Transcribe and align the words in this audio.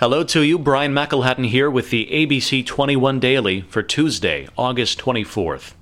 Hello 0.00 0.22
to 0.22 0.42
you, 0.42 0.60
Brian 0.60 0.92
McElhatton 0.92 1.48
here 1.48 1.68
with 1.68 1.90
the 1.90 2.06
ABC 2.12 2.64
21 2.64 3.18
Daily 3.18 3.62
for 3.62 3.82
Tuesday, 3.82 4.46
August 4.56 4.96
24th. 5.00 5.72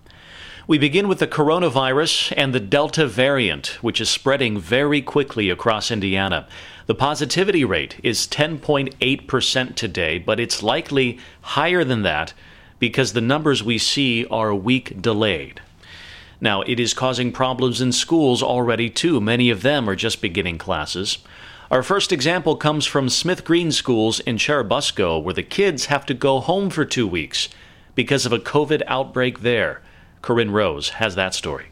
We 0.66 0.78
begin 0.78 1.06
with 1.06 1.18
the 1.18 1.26
coronavirus 1.26 2.32
and 2.34 2.54
the 2.54 2.58
Delta 2.58 3.06
variant, 3.06 3.76
which 3.82 4.00
is 4.00 4.08
spreading 4.08 4.58
very 4.58 5.02
quickly 5.02 5.50
across 5.50 5.90
Indiana. 5.90 6.48
The 6.86 6.94
positivity 6.94 7.62
rate 7.62 8.00
is 8.02 8.26
10.8% 8.26 9.74
today, 9.74 10.16
but 10.16 10.40
it's 10.40 10.62
likely 10.62 11.18
higher 11.42 11.84
than 11.84 12.00
that 12.00 12.32
because 12.78 13.12
the 13.12 13.20
numbers 13.20 13.62
we 13.62 13.76
see 13.76 14.24
are 14.28 14.48
a 14.48 14.56
week 14.56 15.02
delayed. 15.02 15.60
Now, 16.40 16.62
it 16.62 16.80
is 16.80 16.94
causing 16.94 17.32
problems 17.32 17.82
in 17.82 17.92
schools 17.92 18.42
already, 18.42 18.88
too. 18.88 19.20
Many 19.20 19.50
of 19.50 19.60
them 19.60 19.90
are 19.90 19.94
just 19.94 20.22
beginning 20.22 20.56
classes. 20.56 21.18
Our 21.68 21.82
first 21.82 22.12
example 22.12 22.54
comes 22.54 22.86
from 22.86 23.08
Smith 23.08 23.44
Green 23.44 23.72
Schools 23.72 24.20
in 24.20 24.36
Churubusco, 24.36 25.20
where 25.20 25.34
the 25.34 25.42
kids 25.42 25.86
have 25.86 26.06
to 26.06 26.14
go 26.14 26.38
home 26.38 26.70
for 26.70 26.84
two 26.84 27.08
weeks 27.08 27.48
because 27.96 28.24
of 28.24 28.32
a 28.32 28.38
COVID 28.38 28.82
outbreak 28.86 29.40
there. 29.40 29.82
Corinne 30.22 30.52
Rose 30.52 30.90
has 30.90 31.16
that 31.16 31.34
story. 31.34 31.66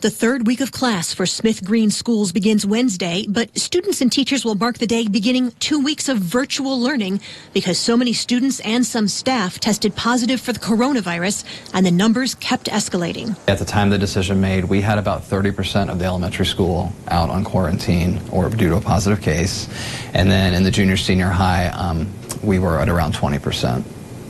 The 0.00 0.10
third 0.10 0.46
week 0.46 0.60
of 0.60 0.70
class 0.70 1.12
for 1.12 1.26
Smith 1.26 1.64
Green 1.64 1.90
Schools 1.90 2.30
begins 2.30 2.64
Wednesday, 2.64 3.26
but 3.28 3.58
students 3.58 4.00
and 4.00 4.12
teachers 4.12 4.44
will 4.44 4.54
mark 4.54 4.78
the 4.78 4.86
day 4.86 5.08
beginning 5.08 5.50
two 5.58 5.82
weeks 5.82 6.08
of 6.08 6.18
virtual 6.18 6.80
learning 6.80 7.20
because 7.52 7.80
so 7.80 7.96
many 7.96 8.12
students 8.12 8.60
and 8.60 8.86
some 8.86 9.08
staff 9.08 9.58
tested 9.58 9.96
positive 9.96 10.40
for 10.40 10.52
the 10.52 10.60
coronavirus 10.60 11.42
and 11.74 11.84
the 11.84 11.90
numbers 11.90 12.36
kept 12.36 12.66
escalating. 12.66 13.36
At 13.48 13.58
the 13.58 13.64
time 13.64 13.90
the 13.90 13.98
decision 13.98 14.40
made, 14.40 14.66
we 14.66 14.82
had 14.82 14.98
about 14.98 15.22
30% 15.22 15.90
of 15.90 15.98
the 15.98 16.04
elementary 16.04 16.46
school 16.46 16.92
out 17.08 17.28
on 17.28 17.42
quarantine 17.42 18.20
or 18.30 18.50
due 18.50 18.68
to 18.68 18.76
a 18.76 18.80
positive 18.80 19.20
case. 19.20 19.68
And 20.14 20.30
then 20.30 20.54
in 20.54 20.62
the 20.62 20.70
junior 20.70 20.96
senior 20.96 21.30
high, 21.30 21.70
um, 21.70 22.08
we 22.44 22.60
were 22.60 22.78
at 22.78 22.88
around 22.88 23.14
20% 23.14 23.82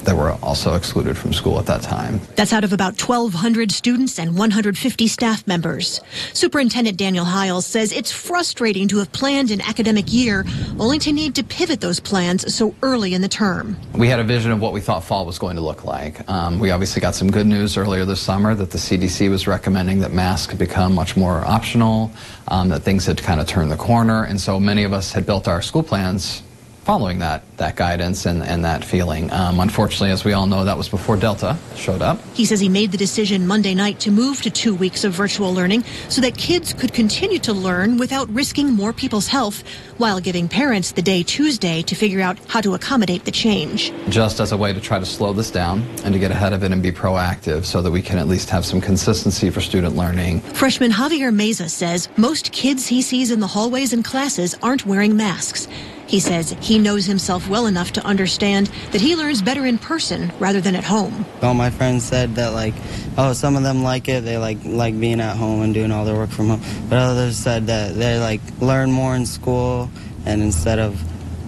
that 0.09 0.17
were 0.17 0.33
also 0.43 0.75
excluded 0.75 1.19
from 1.19 1.35
school 1.35 1.59
at 1.59 1.67
that 1.67 1.83
time. 1.83 2.19
That's 2.35 2.55
out 2.55 2.65
of 2.65 2.73
about 2.73 2.99
1,200 2.99 3.71
students 3.71 4.19
and 4.19 4.39
150 4.39 5.07
staff 5.07 5.47
members. 5.47 6.01
Superintendent 6.33 6.97
Daniel 6.97 7.27
Hiles 7.27 7.67
says 7.67 7.93
it's 7.93 8.11
frustrating 8.11 8.89
to 8.89 8.99
have 8.99 9.13
planned 9.13 9.51
an 9.51 9.61
academic 9.61 10.11
year 10.11 10.47
only 10.79 10.99
to 11.01 11.13
need 11.13 11.35
to 11.35 11.45
pivot 11.45 11.83
those 11.83 12.01
plans 12.01 12.55
so 12.55 12.75
early 12.81 13.13
in 13.13 13.21
the 13.21 13.29
term. 13.29 13.77
We 13.93 14.09
had 14.09 14.19
a 14.19 14.25
vision 14.25 14.51
of 14.51 14.63
what 14.63 14.73
we 14.73 14.81
thought 14.81 15.05
fall 15.05 15.27
was 15.27 15.39
going 15.39 15.57
to 15.57 15.63
look 15.63 15.85
like. 15.85 16.27
Um, 16.27 16.59
we 16.59 16.71
obviously 16.71 17.03
got 17.03 17.15
some 17.15 17.31
good 17.31 17.47
news 17.47 17.77
earlier 17.77 18.07
this 18.07 18.21
summer 18.21 18.55
that 18.55 18.71
the 18.71 18.79
CDC 18.79 19.29
was 19.29 19.47
recommending 19.47 19.99
that 20.01 20.15
masks 20.15 20.55
become 20.55 20.95
much 20.95 21.19
more 21.19 21.45
optional, 21.45 22.11
um, 22.49 22.71
that 22.71 22.81
things 22.81 23.05
had 23.05 23.23
kind 23.23 23.43
of 23.43 23.47
turned 23.47 23.71
the 23.71 23.77
corner, 23.77 24.25
and 24.25 24.41
so 24.41 24.59
many 24.59 24.85
of 24.85 24.95
us 24.95 25.13
had 25.13 25.27
built 25.27 25.47
our 25.47 25.61
school 25.61 25.83
plans 25.83 26.43
following 26.89 27.19
that, 27.19 27.43
that 27.59 27.77
guidance 27.77 28.25
and, 28.25 28.43
and 28.43 28.65
that 28.65 28.83
feeling. 28.83 29.31
Um, 29.31 29.61
unfortunately, 29.61 30.11
as 30.11 30.25
we 30.25 30.33
all 30.33 30.47
know, 30.47 30.65
that 30.65 30.79
was 30.79 30.89
before 30.89 31.19
Delta 31.19 31.55
showed 31.77 32.01
up. 32.01 32.19
He 32.33 32.47
says 32.47 32.61
he 32.61 32.71
made 32.71 32.93
the 32.93 32.97
decision 32.97 33.47
Monday 33.47 33.75
night 33.75 34.01
to 34.01 34.11
move 34.11 34.41
to 34.41 34.49
two 34.49 34.75
weeks 34.75 35.05
of 35.05 35.13
virtual 35.13 35.53
learning 35.53 35.85
so 36.09 36.23
that 36.23 36.39
kids 36.39 36.73
could 36.73 36.95
continue 36.95 37.39
to 37.41 37.53
learn 37.53 37.99
without 37.99 38.27
risking 38.31 38.73
more 38.73 38.95
people's 38.95 39.27
health 39.27 39.63
while 39.99 40.19
giving 40.19 40.49
parents 40.49 40.93
the 40.93 41.03
day 41.03 41.23
Tuesday 41.23 41.83
to 41.83 41.95
figure 41.95 42.23
out 42.23 42.39
how 42.49 42.63
to 42.63 42.73
accommodate 42.73 43.27
the 43.27 43.33
change. 43.33 43.93
Just 44.09 44.41
as 44.41 44.53
a 44.53 44.57
way 44.57 44.73
to 44.73 44.81
try 44.81 44.99
to 44.99 45.05
slow 45.05 45.35
this 45.35 45.51
down 45.51 45.83
and 46.05 46.15
to 46.15 46.19
get 46.19 46.31
ahead 46.31 46.55
of 46.55 46.65
it 46.65 46.73
and 46.73 46.83
be 46.83 46.91
proactive 46.91 47.67
so 47.67 47.83
that 47.83 47.91
we 47.91 48.01
can 48.01 48.17
at 48.17 48.29
least 48.29 48.49
have 48.49 48.65
some 48.65 48.81
consistency 48.81 49.51
for 49.51 49.61
student 49.61 49.95
learning. 49.95 50.41
Freshman 50.41 50.93
Javier 50.93 51.35
Meza 51.35 51.69
says 51.69 52.09
most 52.17 52.51
kids 52.53 52.87
he 52.87 53.03
sees 53.03 53.31
in 53.31 53.41
the 53.41 53.47
hallways 53.47 53.93
and 53.93 54.03
classes 54.03 54.55
aren't 54.63 54.87
wearing 54.87 55.15
masks. 55.15 55.69
He 56.09 56.21
says 56.21 56.57
he 56.61 56.79
knows 56.79 57.05
himself 57.05 57.49
well 57.49 57.67
enough 57.67 57.93
to 57.93 58.05
understand 58.05 58.69
that 58.93 59.01
he 59.01 59.15
learns 59.15 59.43
better 59.43 59.67
in 59.67 59.77
person 59.77 60.33
rather 60.39 60.61
than 60.61 60.75
at 60.75 60.85
home. 60.85 61.27
All 61.43 61.53
my 61.53 61.69
friends 61.69 62.05
said 62.05 62.35
that 62.37 62.55
like, 62.55 62.75
oh, 63.19 63.35
some 63.35 63.57
of 63.57 63.63
them 63.63 63.83
like 63.83 64.09
it. 64.09 64.25
They 64.25 64.39
like 64.39 64.59
like 64.65 64.99
being 64.99 65.21
at 65.21 65.37
home 65.37 65.61
and 65.63 65.75
doing 65.75 65.93
all 65.93 66.07
their 66.07 66.17
work 66.17 66.31
from 66.31 66.49
home. 66.49 66.63
But 66.89 66.99
others 66.99 67.37
said 67.37 67.67
that 67.67 67.95
they 67.95 68.19
like 68.19 68.41
learn 68.61 68.91
more 68.91 69.15
in 69.15 69.27
school 69.27 69.91
and 70.25 70.43
instead 70.43 70.79
of 70.79 70.99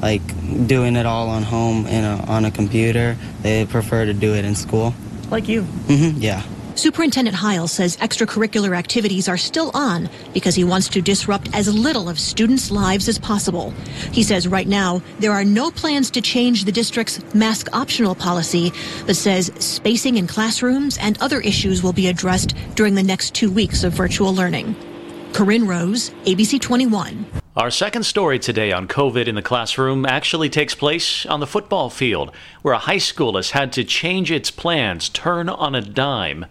like 0.02 0.22
doing 0.66 0.96
it 0.96 1.06
all 1.06 1.28
on 1.30 1.42
home 1.42 1.86
in 1.86 2.04
a, 2.04 2.16
on 2.26 2.44
a 2.44 2.50
computer, 2.50 3.16
they 3.42 3.64
prefer 3.64 4.04
to 4.04 4.14
do 4.14 4.34
it 4.34 4.44
in 4.44 4.54
school. 4.54 4.94
Like 5.30 5.48
you. 5.48 5.62
Mm-hmm, 5.62 6.20
yeah. 6.20 6.42
Superintendent 6.74 7.36
Heil 7.36 7.68
says 7.68 7.96
extracurricular 7.98 8.76
activities 8.76 9.28
are 9.28 9.36
still 9.36 9.70
on 9.74 10.08
because 10.32 10.54
he 10.54 10.64
wants 10.64 10.88
to 10.88 11.02
disrupt 11.02 11.54
as 11.54 11.72
little 11.72 12.08
of 12.08 12.18
students' 12.18 12.70
lives 12.70 13.08
as 13.08 13.18
possible. 13.18 13.70
He 14.12 14.22
says 14.22 14.48
right 14.48 14.66
now 14.66 15.02
there 15.18 15.32
are 15.32 15.44
no 15.44 15.70
plans 15.70 16.10
to 16.12 16.20
change 16.20 16.64
the 16.64 16.72
district's 16.72 17.22
mask 17.34 17.68
optional 17.72 18.14
policy, 18.14 18.72
but 19.06 19.16
says 19.16 19.50
spacing 19.58 20.16
in 20.16 20.26
classrooms 20.26 20.98
and 20.98 21.20
other 21.20 21.40
issues 21.40 21.82
will 21.82 21.92
be 21.92 22.08
addressed 22.08 22.54
during 22.74 22.94
the 22.94 23.02
next 23.02 23.34
two 23.34 23.50
weeks 23.50 23.84
of 23.84 23.92
virtual 23.92 24.34
learning. 24.34 24.74
Corinne 25.32 25.66
Rose, 25.66 26.10
ABC 26.24 26.60
21. 26.60 27.39
Our 27.56 27.72
second 27.72 28.04
story 28.04 28.38
today 28.38 28.70
on 28.70 28.86
COVID 28.86 29.26
in 29.26 29.34
the 29.34 29.42
classroom 29.42 30.06
actually 30.06 30.48
takes 30.48 30.76
place 30.76 31.26
on 31.26 31.40
the 31.40 31.48
football 31.48 31.90
field, 31.90 32.30
where 32.62 32.74
a 32.74 32.78
high 32.78 32.98
school 32.98 33.34
has 33.34 33.50
had 33.50 33.72
to 33.72 33.82
change 33.82 34.30
its 34.30 34.52
plans, 34.52 35.08
turn 35.08 35.48
on 35.48 35.74
a 35.74 35.80
dime, 35.80 36.46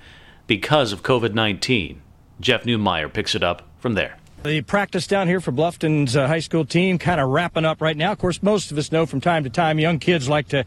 because 0.45 0.91
of 0.91 1.01
COVID 1.01 1.33
19. 1.33 2.01
Jeff 2.41 2.65
Newmeyer 2.65 3.11
picks 3.11 3.33
it 3.33 3.41
up 3.41 3.61
from 3.79 3.93
there. 3.93 4.17
The 4.43 4.61
practice 4.61 5.07
down 5.07 5.29
here 5.29 5.39
for 5.39 5.53
Bluffton's 5.53 6.17
uh, 6.17 6.27
high 6.27 6.39
school 6.39 6.65
team 6.65 6.97
kind 6.97 7.21
of 7.21 7.29
wrapping 7.29 7.63
up 7.63 7.81
right 7.81 7.95
now. 7.95 8.11
Of 8.11 8.17
course, 8.17 8.43
most 8.43 8.69
of 8.69 8.77
us 8.77 8.91
know 8.91 9.05
from 9.05 9.21
time 9.21 9.45
to 9.45 9.49
time 9.49 9.79
young 9.79 9.99
kids 9.99 10.27
like 10.27 10.49
to 10.49 10.65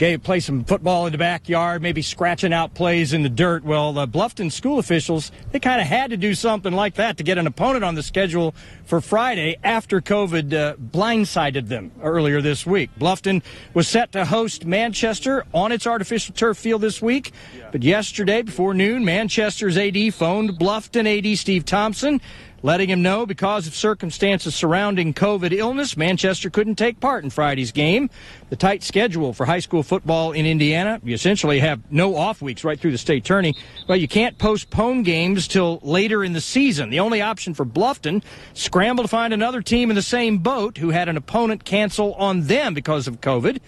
Play 0.00 0.40
some 0.40 0.64
football 0.64 1.04
in 1.04 1.12
the 1.12 1.18
backyard, 1.18 1.82
maybe 1.82 2.00
scratching 2.00 2.54
out 2.54 2.72
plays 2.72 3.12
in 3.12 3.22
the 3.22 3.28
dirt. 3.28 3.64
Well, 3.64 3.92
the 3.92 4.08
Bluffton 4.08 4.50
school 4.50 4.78
officials, 4.78 5.30
they 5.52 5.60
kind 5.60 5.78
of 5.78 5.86
had 5.86 6.08
to 6.08 6.16
do 6.16 6.34
something 6.34 6.72
like 6.72 6.94
that 6.94 7.18
to 7.18 7.22
get 7.22 7.36
an 7.36 7.46
opponent 7.46 7.84
on 7.84 7.96
the 7.96 8.02
schedule 8.02 8.54
for 8.86 9.02
Friday 9.02 9.58
after 9.62 10.00
COVID 10.00 10.54
uh, 10.54 10.76
blindsided 10.76 11.68
them 11.68 11.92
earlier 12.02 12.40
this 12.40 12.64
week. 12.64 12.88
Bluffton 12.98 13.42
was 13.74 13.88
set 13.88 14.10
to 14.12 14.24
host 14.24 14.64
Manchester 14.64 15.44
on 15.52 15.70
its 15.70 15.86
artificial 15.86 16.34
turf 16.34 16.56
field 16.56 16.80
this 16.80 17.02
week, 17.02 17.32
but 17.70 17.82
yesterday 17.82 18.40
before 18.40 18.72
noon, 18.72 19.04
Manchester's 19.04 19.76
AD 19.76 20.14
phoned 20.14 20.58
Bluffton 20.58 21.06
AD 21.06 21.36
Steve 21.36 21.66
Thompson 21.66 22.22
letting 22.62 22.88
him 22.88 23.02
know 23.02 23.26
because 23.26 23.66
of 23.66 23.74
circumstances 23.74 24.54
surrounding 24.54 25.14
COVID 25.14 25.52
illness, 25.52 25.96
Manchester 25.96 26.50
couldn't 26.50 26.76
take 26.76 27.00
part 27.00 27.24
in 27.24 27.30
Friday's 27.30 27.72
game. 27.72 28.10
The 28.50 28.56
tight 28.56 28.82
schedule 28.82 29.32
for 29.32 29.46
high 29.46 29.60
school 29.60 29.82
football 29.82 30.32
in 30.32 30.46
Indiana, 30.46 31.00
you 31.02 31.14
essentially 31.14 31.60
have 31.60 31.80
no 31.90 32.16
off 32.16 32.42
weeks 32.42 32.64
right 32.64 32.78
through 32.78 32.92
the 32.92 32.98
state 32.98 33.24
tourney. 33.24 33.54
Well, 33.88 33.98
you 33.98 34.08
can't 34.08 34.38
postpone 34.38 35.02
games 35.04 35.48
till 35.48 35.80
later 35.82 36.22
in 36.24 36.32
the 36.32 36.40
season. 36.40 36.90
The 36.90 37.00
only 37.00 37.22
option 37.22 37.54
for 37.54 37.64
Bluffton, 37.64 38.22
scramble 38.54 39.04
to 39.04 39.08
find 39.08 39.32
another 39.32 39.62
team 39.62 39.90
in 39.90 39.96
the 39.96 40.02
same 40.02 40.38
boat 40.38 40.78
who 40.78 40.90
had 40.90 41.08
an 41.08 41.16
opponent 41.16 41.64
cancel 41.64 42.14
on 42.14 42.42
them 42.42 42.74
because 42.74 43.06
of 43.06 43.20
COVID. 43.20 43.58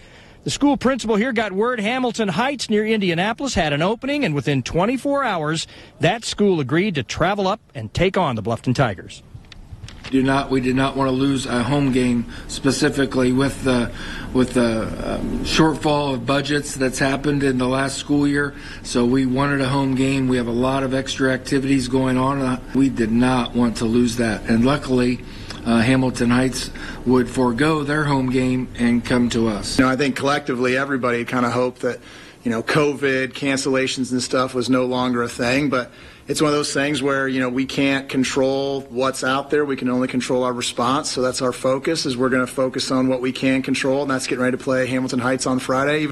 The 0.43 0.49
school 0.49 0.75
principal 0.75 1.15
here 1.15 1.31
got 1.31 1.53
word 1.53 1.79
Hamilton 1.79 2.27
Heights 2.27 2.69
near 2.69 2.85
Indianapolis 2.85 3.53
had 3.53 3.71
an 3.71 3.81
opening, 3.81 4.25
and 4.25 4.35
within 4.35 4.61
24 4.61 5.23
hours, 5.23 5.67
that 6.01 6.25
school 6.25 6.59
agreed 6.59 6.95
to 6.95 7.03
travel 7.03 7.47
up 7.47 7.61
and 7.73 7.93
take 7.93 8.17
on 8.17 8.35
the 8.35 8.43
Bluffton 8.43 8.75
Tigers. 8.75 9.23
Do 10.11 10.21
not 10.21 10.51
we 10.51 10.59
did 10.59 10.75
not 10.75 10.97
want 10.97 11.07
to 11.07 11.13
lose 11.13 11.45
a 11.45 11.63
home 11.63 11.93
game 11.93 12.25
specifically 12.49 13.31
with 13.31 13.63
the 13.63 13.89
with 14.33 14.53
the 14.53 14.81
um, 15.15 15.45
shortfall 15.45 16.13
of 16.13 16.25
budgets 16.25 16.75
that's 16.75 16.99
happened 16.99 17.41
in 17.41 17.57
the 17.57 17.67
last 17.67 17.97
school 17.97 18.27
year. 18.27 18.53
So 18.83 19.05
we 19.05 19.25
wanted 19.25 19.61
a 19.61 19.69
home 19.69 19.95
game. 19.95 20.27
We 20.27 20.35
have 20.35 20.47
a 20.47 20.51
lot 20.51 20.83
of 20.83 20.93
extra 20.93 21.31
activities 21.31 21.87
going 21.87 22.17
on. 22.17 22.61
We 22.75 22.89
did 22.89 23.13
not 23.13 23.55
want 23.55 23.77
to 23.77 23.85
lose 23.85 24.17
that, 24.17 24.41
and 24.49 24.65
luckily 24.65 25.23
uh, 25.65 25.79
Hamilton 25.79 26.29
Heights 26.29 26.71
would 27.05 27.29
forego 27.29 27.83
their 27.83 28.03
home 28.03 28.29
game 28.29 28.67
and 28.77 29.03
come 29.03 29.29
to 29.29 29.47
us. 29.47 29.79
You 29.79 29.85
know, 29.85 29.91
I 29.91 29.95
think 29.95 30.15
collectively 30.15 30.77
everybody 30.77 31.25
kind 31.25 31.45
of 31.45 31.51
hoped 31.51 31.81
that, 31.81 31.99
you 32.43 32.51
know, 32.51 32.63
COVID 32.63 33.33
cancellations 33.33 34.11
and 34.11 34.21
stuff 34.21 34.53
was 34.53 34.69
no 34.69 34.85
longer 34.85 35.23
a 35.23 35.29
thing, 35.29 35.69
but 35.69 35.91
it's 36.27 36.41
one 36.41 36.49
of 36.49 36.55
those 36.55 36.73
things 36.73 37.01
where 37.01 37.27
you 37.27 37.41
know 37.41 37.49
we 37.49 37.65
can't 37.65 38.07
control 38.07 38.81
what's 38.89 39.25
out 39.25 39.49
there 39.49 39.65
we 39.65 39.75
can 39.75 39.89
only 39.89 40.07
control 40.07 40.45
our 40.45 40.53
response 40.53 41.11
so 41.11 41.21
that's 41.21 41.41
our 41.41 41.51
focus 41.51 42.05
is 42.05 42.15
we're 42.15 42.29
going 42.29 42.45
to 42.45 42.51
focus 42.51 42.91
on 42.91 43.09
what 43.09 43.19
we 43.19 43.33
can 43.33 43.61
control 43.61 44.03
and 44.03 44.11
that's 44.11 44.25
getting 44.25 44.41
ready 44.41 44.55
to 44.55 44.63
play 44.63 44.87
hamilton 44.87 45.19
heights 45.19 45.45
on 45.45 45.59
friday 45.59 46.07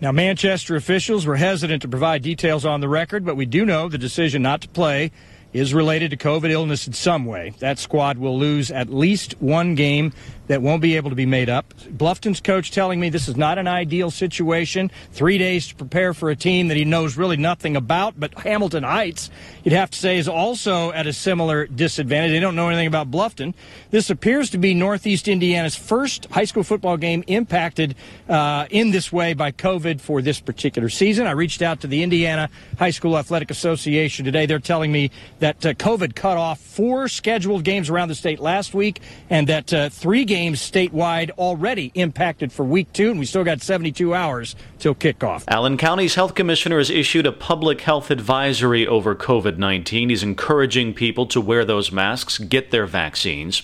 now, 0.00 0.12
Manchester 0.12 0.76
officials 0.76 1.24
were 1.24 1.36
hesitant 1.36 1.80
to 1.80 1.88
provide 1.88 2.20
details 2.20 2.66
on 2.66 2.82
the 2.82 2.88
record, 2.90 3.24
but 3.24 3.36
we 3.36 3.46
do 3.46 3.64
know 3.64 3.88
the 3.88 3.96
decision 3.96 4.42
not 4.42 4.60
to 4.60 4.68
play 4.68 5.12
is 5.54 5.72
related 5.72 6.10
to 6.10 6.16
COVID 6.16 6.50
illness 6.50 6.86
in 6.86 6.92
some 6.92 7.24
way. 7.24 7.54
That 7.60 7.78
squad 7.78 8.18
will 8.18 8.38
lose 8.38 8.70
at 8.70 8.90
least 8.92 9.40
one 9.40 9.76
game 9.76 10.12
that 10.46 10.60
won't 10.60 10.82
be 10.82 10.96
able 10.96 11.10
to 11.10 11.16
be 11.16 11.26
made 11.26 11.48
up. 11.48 11.72
Bluffton's 11.90 12.40
coach 12.40 12.70
telling 12.70 13.00
me 13.00 13.08
this 13.08 13.28
is 13.28 13.36
not 13.36 13.58
an 13.58 13.66
ideal 13.66 14.10
situation. 14.10 14.90
Three 15.12 15.38
days 15.38 15.68
to 15.68 15.74
prepare 15.74 16.12
for 16.12 16.30
a 16.30 16.36
team 16.36 16.68
that 16.68 16.76
he 16.76 16.84
knows 16.84 17.16
really 17.16 17.36
nothing 17.36 17.76
about, 17.76 18.18
but 18.18 18.34
Hamilton 18.34 18.82
Heights, 18.82 19.30
you'd 19.62 19.72
have 19.72 19.90
to 19.90 19.98
say, 19.98 20.18
is 20.18 20.28
also 20.28 20.92
at 20.92 21.06
a 21.06 21.12
similar 21.12 21.66
disadvantage. 21.66 22.32
They 22.32 22.40
don't 22.40 22.56
know 22.56 22.68
anything 22.68 22.86
about 22.86 23.10
Bluffton. 23.10 23.54
This 23.90 24.10
appears 24.10 24.50
to 24.50 24.58
be 24.58 24.74
Northeast 24.74 25.28
Indiana's 25.28 25.76
first 25.76 26.26
high 26.26 26.44
school 26.44 26.62
football 26.62 26.96
game 26.96 27.24
impacted 27.26 27.94
uh, 28.28 28.66
in 28.70 28.90
this 28.90 29.12
way 29.12 29.32
by 29.34 29.50
COVID 29.52 30.00
for 30.00 30.20
this 30.20 30.40
particular 30.40 30.88
season. 30.88 31.26
I 31.26 31.32
reached 31.32 31.62
out 31.62 31.80
to 31.80 31.86
the 31.86 32.02
Indiana 32.02 32.50
High 32.78 32.90
School 32.90 33.16
Athletic 33.16 33.50
Association 33.50 34.24
today. 34.24 34.46
They're 34.46 34.58
telling 34.58 34.92
me 34.92 35.10
that 35.38 35.64
uh, 35.64 35.72
COVID 35.74 36.14
cut 36.14 36.36
off 36.36 36.60
four 36.60 37.08
scheduled 37.08 37.64
games 37.64 37.88
around 37.88 38.08
the 38.08 38.14
state 38.14 38.40
last 38.40 38.74
week 38.74 39.00
and 39.30 39.48
that 39.48 39.72
uh, 39.72 39.88
three 39.88 40.24
games 40.24 40.33
statewide 40.34 41.30
already 41.30 41.92
impacted 41.94 42.52
for 42.52 42.64
week 42.64 42.92
two, 42.92 43.10
and 43.10 43.18
we 43.18 43.26
still 43.26 43.44
got 43.44 43.62
72 43.62 44.14
hours 44.14 44.56
till 44.78 44.94
kickoff. 44.94 45.44
Allen 45.48 45.76
County's 45.76 46.16
health 46.16 46.34
commissioner 46.34 46.78
has 46.78 46.90
issued 46.90 47.26
a 47.26 47.32
public 47.32 47.82
health 47.82 48.10
advisory 48.10 48.86
over 48.86 49.14
COVID 49.14 49.56
19. 49.56 50.08
He's 50.08 50.22
encouraging 50.22 50.94
people 50.94 51.26
to 51.26 51.40
wear 51.40 51.64
those 51.64 51.92
masks, 51.92 52.38
get 52.38 52.70
their 52.70 52.86
vaccines. 52.86 53.62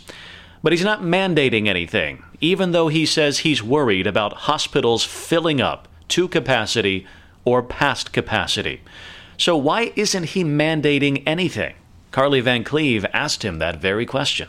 But 0.63 0.73
he's 0.73 0.85
not 0.85 1.03
mandating 1.03 1.67
anything, 1.67 2.23
even 2.41 2.73
though 2.73 2.89
he 2.89 3.07
says 3.07 3.39
he's 3.39 3.63
worried 3.63 4.07
about 4.07 4.33
hospitals 4.33 5.05
filling 5.05 5.61
up 5.61 5.89
to 6.09 6.29
capacity 6.29 7.07
or 7.45 7.63
past 7.63 8.13
capacity. 8.13 8.83
So, 9.39 9.57
why 9.57 9.93
isn't 9.97 10.25
he 10.25 10.45
mandating 10.45 11.23
anything? 11.27 11.75
Carly 12.11 12.41
Van 12.41 12.65
Cleve 12.65 13.07
asked 13.13 13.43
him 13.45 13.59
that 13.59 13.81
very 13.81 14.05
question. 14.05 14.49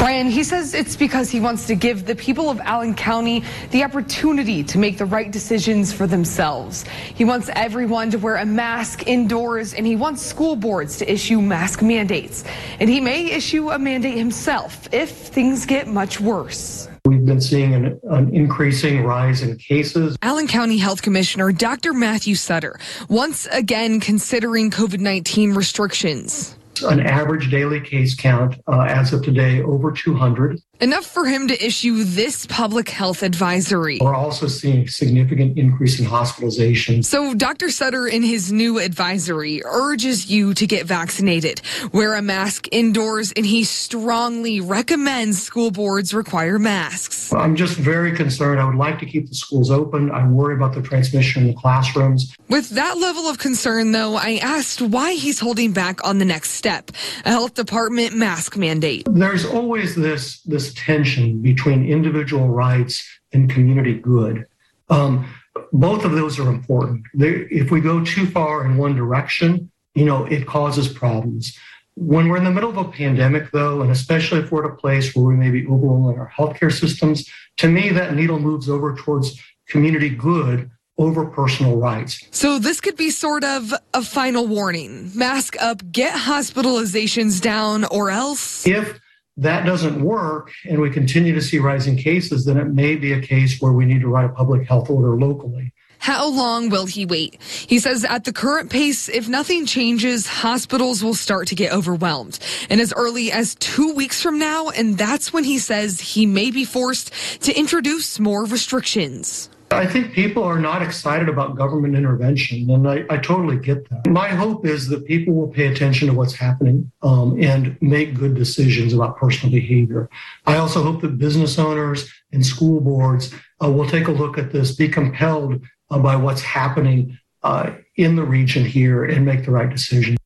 Brian, 0.00 0.30
he 0.30 0.42
says 0.44 0.72
it's 0.72 0.96
because 0.96 1.28
he 1.28 1.40
wants 1.40 1.66
to 1.66 1.74
give 1.74 2.06
the 2.06 2.14
people 2.14 2.48
of 2.48 2.58
Allen 2.60 2.94
County 2.94 3.44
the 3.70 3.84
opportunity 3.84 4.64
to 4.64 4.78
make 4.78 4.96
the 4.96 5.04
right 5.04 5.30
decisions 5.30 5.92
for 5.92 6.06
themselves. 6.06 6.86
He 7.14 7.26
wants 7.26 7.50
everyone 7.52 8.10
to 8.12 8.18
wear 8.18 8.36
a 8.36 8.46
mask 8.46 9.06
indoors, 9.06 9.74
and 9.74 9.86
he 9.86 9.96
wants 9.96 10.22
school 10.22 10.56
boards 10.56 10.96
to 10.96 11.12
issue 11.12 11.42
mask 11.42 11.82
mandates. 11.82 12.44
And 12.80 12.88
he 12.88 12.98
may 12.98 13.30
issue 13.30 13.72
a 13.72 13.78
mandate 13.78 14.16
himself 14.16 14.88
if 14.90 15.10
things 15.10 15.66
get 15.66 15.86
much 15.86 16.18
worse. 16.18 16.88
We've 17.04 17.26
been 17.26 17.42
seeing 17.42 17.74
an, 17.74 18.00
an, 18.04 18.34
increasing 18.34 19.04
rise 19.04 19.42
in 19.42 19.58
cases. 19.58 20.16
Allen 20.22 20.46
County 20.46 20.78
Health 20.78 21.02
Commissioner 21.02 21.52
Dr. 21.52 21.92
Matthew 21.92 22.36
Sutter 22.36 22.80
once 23.10 23.46
again 23.52 24.00
considering 24.00 24.70
COVID 24.70 25.00
19 25.00 25.52
restrictions 25.52 26.56
an 26.82 27.00
average 27.00 27.50
daily 27.50 27.80
case 27.80 28.14
count 28.14 28.56
uh, 28.66 28.82
as 28.82 29.12
of 29.12 29.22
today 29.22 29.62
over 29.62 29.92
200. 29.92 30.60
Enough 30.82 31.04
for 31.04 31.26
him 31.26 31.46
to 31.48 31.62
issue 31.62 32.04
this 32.04 32.46
public 32.46 32.88
health 32.88 33.22
advisory. 33.22 33.98
We're 34.00 34.14
also 34.14 34.46
seeing 34.46 34.88
significant 34.88 35.58
increase 35.58 36.00
in 36.00 36.06
hospitalizations. 36.06 37.04
So 37.04 37.34
Dr. 37.34 37.68
Sutter 37.68 38.06
in 38.06 38.22
his 38.22 38.50
new 38.50 38.78
advisory 38.78 39.62
urges 39.62 40.30
you 40.30 40.54
to 40.54 40.66
get 40.66 40.86
vaccinated, 40.86 41.60
wear 41.92 42.14
a 42.14 42.22
mask 42.22 42.66
indoors, 42.72 43.30
and 43.32 43.44
he 43.44 43.62
strongly 43.64 44.62
recommends 44.62 45.42
school 45.42 45.70
boards 45.70 46.14
require 46.14 46.58
masks. 46.58 47.30
I'm 47.30 47.56
just 47.56 47.76
very 47.76 48.16
concerned. 48.16 48.58
I 48.58 48.64
would 48.64 48.76
like 48.76 48.98
to 49.00 49.06
keep 49.06 49.28
the 49.28 49.34
schools 49.34 49.70
open. 49.70 50.10
I 50.10 50.26
worry 50.26 50.54
about 50.54 50.72
the 50.72 50.80
transmission 50.80 51.42
in 51.42 51.48
the 51.48 51.60
classrooms. 51.60 52.34
With 52.48 52.70
that 52.70 52.96
level 52.96 53.26
of 53.26 53.36
concern, 53.36 53.92
though, 53.92 54.16
I 54.16 54.40
asked 54.42 54.80
why 54.80 55.12
he's 55.12 55.40
holding 55.40 55.72
back 55.72 56.02
on 56.06 56.16
the 56.16 56.24
next 56.24 56.52
step, 56.52 56.90
a 57.26 57.28
health 57.28 57.52
department 57.52 58.16
mask 58.16 58.56
mandate. 58.56 59.06
There's 59.10 59.44
always 59.44 59.94
this 59.94 60.40
this 60.40 60.69
tension 60.74 61.40
between 61.40 61.88
individual 61.88 62.48
rights 62.48 63.06
and 63.32 63.50
community 63.50 63.94
good. 63.94 64.46
Um, 64.88 65.32
both 65.72 66.04
of 66.04 66.12
those 66.12 66.38
are 66.38 66.48
important. 66.48 67.04
They, 67.14 67.46
if 67.50 67.70
we 67.70 67.80
go 67.80 68.04
too 68.04 68.26
far 68.26 68.64
in 68.64 68.76
one 68.76 68.96
direction, 68.96 69.70
you 69.94 70.04
know, 70.04 70.24
it 70.24 70.46
causes 70.46 70.88
problems. 70.88 71.56
When 71.96 72.28
we're 72.28 72.38
in 72.38 72.44
the 72.44 72.50
middle 72.50 72.70
of 72.70 72.76
a 72.76 72.90
pandemic, 72.90 73.50
though, 73.50 73.82
and 73.82 73.90
especially 73.90 74.40
if 74.40 74.50
we're 74.50 74.64
at 74.64 74.72
a 74.72 74.76
place 74.76 75.14
where 75.14 75.24
we 75.24 75.34
may 75.34 75.50
be 75.50 75.66
overwhelming 75.66 76.18
our 76.18 76.30
healthcare 76.30 76.72
systems, 76.72 77.28
to 77.58 77.68
me, 77.68 77.90
that 77.90 78.14
needle 78.14 78.38
moves 78.38 78.68
over 78.68 78.94
towards 78.94 79.38
community 79.68 80.08
good 80.08 80.70
over 80.98 81.24
personal 81.26 81.76
rights. 81.76 82.20
So 82.30 82.58
this 82.58 82.80
could 82.80 82.96
be 82.96 83.10
sort 83.10 83.42
of 83.42 83.72
a 83.94 84.02
final 84.02 84.46
warning. 84.46 85.10
Mask 85.14 85.56
up, 85.60 85.90
get 85.90 86.14
hospitalizations 86.14 87.40
down, 87.40 87.84
or 87.86 88.10
else. 88.10 88.66
If 88.66 89.00
that 89.40 89.64
doesn't 89.64 90.02
work 90.02 90.52
and 90.68 90.80
we 90.80 90.90
continue 90.90 91.34
to 91.34 91.40
see 91.40 91.58
rising 91.58 91.96
cases, 91.96 92.44
then 92.44 92.58
it 92.58 92.66
may 92.66 92.94
be 92.94 93.14
a 93.14 93.20
case 93.20 93.60
where 93.60 93.72
we 93.72 93.86
need 93.86 94.02
to 94.02 94.08
write 94.08 94.26
a 94.26 94.28
public 94.28 94.68
health 94.68 94.90
order 94.90 95.16
locally. 95.16 95.72
How 95.98 96.28
long 96.28 96.70
will 96.70 96.86
he 96.86 97.04
wait? 97.04 97.42
He 97.42 97.78
says 97.78 98.04
at 98.04 98.24
the 98.24 98.32
current 98.32 98.70
pace, 98.70 99.08
if 99.08 99.28
nothing 99.28 99.66
changes, 99.66 100.26
hospitals 100.26 101.02
will 101.02 101.14
start 101.14 101.48
to 101.48 101.54
get 101.54 101.72
overwhelmed. 101.72 102.38
And 102.70 102.80
as 102.80 102.92
early 102.94 103.32
as 103.32 103.54
two 103.56 103.94
weeks 103.94 104.22
from 104.22 104.38
now, 104.38 104.70
and 104.70 104.96
that's 104.96 105.32
when 105.32 105.44
he 105.44 105.58
says 105.58 106.00
he 106.00 106.24
may 106.24 106.50
be 106.50 106.64
forced 106.64 107.12
to 107.42 107.58
introduce 107.58 108.18
more 108.18 108.44
restrictions. 108.44 109.50
I 109.72 109.86
think 109.86 110.12
people 110.12 110.42
are 110.42 110.58
not 110.58 110.82
excited 110.82 111.28
about 111.28 111.56
government 111.56 111.94
intervention, 111.94 112.68
and 112.70 112.88
I, 112.88 113.04
I, 113.08 113.18
totally 113.18 113.56
get 113.56 113.88
that. 113.88 114.10
My 114.10 114.28
hope 114.28 114.66
is 114.66 114.88
that 114.88 115.06
people 115.06 115.32
will 115.32 115.48
pay 115.48 115.68
attention 115.68 116.08
to 116.08 116.14
what's 116.14 116.34
happening 116.34 116.90
um, 117.02 117.40
and 117.40 117.80
make 117.80 118.14
good 118.14 118.34
decisions 118.34 118.92
about 118.92 119.16
personal 119.16 119.52
behavior. 119.52 120.10
I 120.44 120.56
also 120.56 120.82
hope 120.82 121.02
that 121.02 121.18
business 121.18 121.56
owners 121.58 122.12
and 122.32 122.44
school 122.44 122.80
boards 122.80 123.32
uh, 123.62 123.70
will 123.70 123.88
take 123.88 124.08
a 124.08 124.12
look 124.12 124.38
at 124.38 124.52
this, 124.52 124.74
be 124.74 124.88
compelled 124.88 125.62
uh, 125.88 125.98
by 126.00 126.16
what's 126.16 126.42
happening 126.42 127.18
uh, 127.44 127.70
in 127.94 128.16
the 128.16 128.24
region 128.24 128.64
here, 128.64 129.04
and 129.04 129.24
make 129.24 129.44
the 129.44 129.52
right 129.52 129.70
decision. 129.70 130.16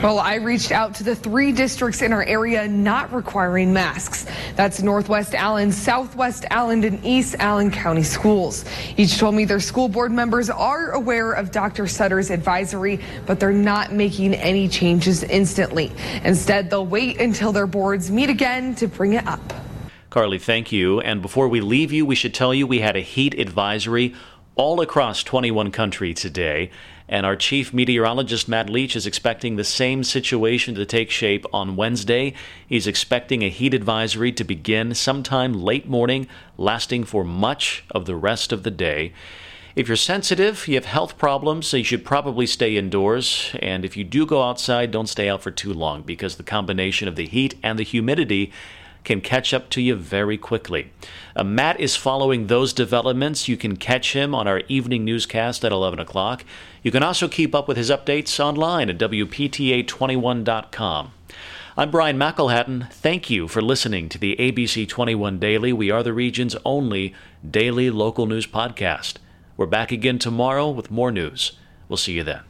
Well, 0.00 0.20
I 0.20 0.36
reached 0.36 0.70
out 0.70 0.94
to 0.96 1.02
the 1.02 1.16
three 1.16 1.50
districts 1.50 2.02
in 2.02 2.12
our 2.12 2.22
area 2.22 2.68
not 2.68 3.12
requiring 3.12 3.72
masks. 3.72 4.26
That's 4.54 4.80
Northwest 4.80 5.34
Allen, 5.34 5.72
Southwest 5.72 6.44
Allen, 6.50 6.84
and 6.84 7.04
East 7.04 7.34
Allen 7.40 7.72
County 7.72 8.04
schools. 8.04 8.64
Each 8.96 9.18
told 9.18 9.34
me 9.34 9.44
their 9.44 9.58
school 9.58 9.88
board 9.88 10.12
members 10.12 10.50
are 10.50 10.92
aware 10.92 11.32
of 11.32 11.50
Dr. 11.50 11.88
Sutter's 11.88 12.30
advisory, 12.30 13.00
but 13.26 13.40
they're 13.40 13.50
not 13.50 13.92
making 13.92 14.34
any 14.34 14.68
changes 14.68 15.24
instantly. 15.24 15.90
Instead, 16.22 16.70
they'll 16.70 16.86
wait 16.86 17.20
until 17.20 17.50
their 17.50 17.66
boards 17.66 18.08
meet 18.08 18.30
again 18.30 18.76
to 18.76 18.86
bring 18.86 19.14
it 19.14 19.26
up. 19.26 19.52
Carly, 20.10 20.38
thank 20.38 20.70
you. 20.70 21.00
And 21.00 21.20
before 21.20 21.48
we 21.48 21.60
leave 21.60 21.90
you, 21.90 22.06
we 22.06 22.14
should 22.14 22.34
tell 22.34 22.54
you 22.54 22.68
we 22.68 22.78
had 22.78 22.94
a 22.94 23.00
heat 23.00 23.34
advisory 23.34 24.14
all 24.58 24.80
across 24.80 25.22
21 25.22 25.70
countries 25.70 26.20
today. 26.20 26.68
And 27.08 27.24
our 27.24 27.36
chief 27.36 27.72
meteorologist, 27.72 28.48
Matt 28.48 28.68
Leach, 28.68 28.96
is 28.96 29.06
expecting 29.06 29.54
the 29.54 29.64
same 29.64 30.02
situation 30.02 30.74
to 30.74 30.84
take 30.84 31.10
shape 31.10 31.46
on 31.54 31.76
Wednesday. 31.76 32.34
He's 32.66 32.88
expecting 32.88 33.42
a 33.42 33.48
heat 33.48 33.72
advisory 33.72 34.32
to 34.32 34.44
begin 34.44 34.94
sometime 34.94 35.54
late 35.54 35.88
morning, 35.88 36.26
lasting 36.58 37.04
for 37.04 37.24
much 37.24 37.84
of 37.92 38.04
the 38.04 38.16
rest 38.16 38.52
of 38.52 38.64
the 38.64 38.70
day. 38.70 39.12
If 39.76 39.86
you're 39.86 39.96
sensitive, 39.96 40.66
you 40.66 40.74
have 40.74 40.86
health 40.86 41.18
problems, 41.18 41.68
so 41.68 41.76
you 41.76 41.84
should 41.84 42.04
probably 42.04 42.46
stay 42.46 42.76
indoors. 42.76 43.54
And 43.62 43.84
if 43.84 43.96
you 43.96 44.02
do 44.02 44.26
go 44.26 44.42
outside, 44.42 44.90
don't 44.90 45.06
stay 45.08 45.28
out 45.28 45.40
for 45.40 45.52
too 45.52 45.72
long 45.72 46.02
because 46.02 46.34
the 46.34 46.42
combination 46.42 47.06
of 47.06 47.14
the 47.14 47.28
heat 47.28 47.54
and 47.62 47.78
the 47.78 47.84
humidity 47.84 48.52
can 49.08 49.20
catch 49.22 49.54
up 49.54 49.70
to 49.70 49.80
you 49.80 49.96
very 49.96 50.36
quickly. 50.36 50.92
Uh, 51.34 51.42
Matt 51.42 51.80
is 51.80 51.96
following 51.96 52.46
those 52.46 52.74
developments. 52.74 53.48
You 53.48 53.56
can 53.56 53.78
catch 53.78 54.12
him 54.12 54.34
on 54.34 54.46
our 54.46 54.60
evening 54.68 55.06
newscast 55.06 55.64
at 55.64 55.72
11 55.72 55.98
o'clock. 55.98 56.44
You 56.82 56.90
can 56.90 57.02
also 57.02 57.26
keep 57.26 57.54
up 57.54 57.66
with 57.66 57.78
his 57.78 57.90
updates 57.90 58.38
online 58.38 58.90
at 58.90 58.98
WPTA21.com. 58.98 61.12
I'm 61.78 61.90
Brian 61.90 62.18
McElhatton. 62.18 62.92
Thank 62.92 63.30
you 63.30 63.48
for 63.48 63.62
listening 63.62 64.10
to 64.10 64.18
the 64.18 64.36
ABC 64.36 64.86
21 64.86 65.38
Daily. 65.38 65.72
We 65.72 65.90
are 65.90 66.02
the 66.02 66.12
region's 66.12 66.54
only 66.66 67.14
daily 67.48 67.88
local 67.88 68.26
news 68.26 68.46
podcast. 68.46 69.14
We're 69.56 69.66
back 69.66 69.90
again 69.90 70.18
tomorrow 70.18 70.68
with 70.68 70.90
more 70.90 71.10
news. 71.10 71.52
We'll 71.88 71.96
see 71.96 72.12
you 72.12 72.24
then. 72.24 72.47